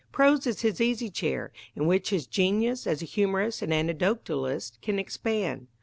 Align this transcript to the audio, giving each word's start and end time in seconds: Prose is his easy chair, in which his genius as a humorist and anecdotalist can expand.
Prose 0.11 0.47
is 0.47 0.61
his 0.61 0.81
easy 0.81 1.11
chair, 1.11 1.51
in 1.75 1.85
which 1.85 2.09
his 2.09 2.25
genius 2.25 2.87
as 2.87 3.03
a 3.03 3.05
humorist 3.05 3.61
and 3.61 3.71
anecdotalist 3.71 4.81
can 4.81 4.97
expand. 4.97 5.67